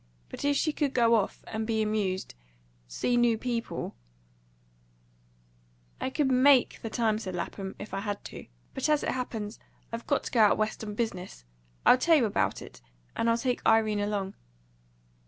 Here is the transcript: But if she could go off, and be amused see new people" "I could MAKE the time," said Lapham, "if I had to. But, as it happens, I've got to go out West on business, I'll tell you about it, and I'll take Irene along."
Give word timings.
But 0.29 0.43
if 0.43 0.55
she 0.57 0.73
could 0.73 0.95
go 0.95 1.13
off, 1.13 1.43
and 1.45 1.67
be 1.67 1.79
amused 1.83 2.33
see 2.87 3.15
new 3.17 3.37
people" 3.37 3.93
"I 6.01 6.09
could 6.09 6.31
MAKE 6.31 6.79
the 6.81 6.89
time," 6.89 7.19
said 7.19 7.35
Lapham, 7.35 7.75
"if 7.77 7.93
I 7.93 7.99
had 7.99 8.25
to. 8.25 8.47
But, 8.73 8.89
as 8.89 9.03
it 9.03 9.09
happens, 9.09 9.59
I've 9.91 10.07
got 10.07 10.23
to 10.23 10.31
go 10.31 10.39
out 10.39 10.57
West 10.57 10.83
on 10.83 10.95
business, 10.95 11.45
I'll 11.85 11.99
tell 11.99 12.15
you 12.17 12.25
about 12.25 12.63
it, 12.63 12.81
and 13.15 13.29
I'll 13.29 13.37
take 13.37 13.61
Irene 13.63 13.99
along." 13.99 14.33